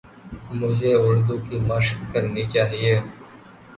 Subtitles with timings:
[0.59, 2.93] مجھے اردو کی مَشق کرنی چاہیے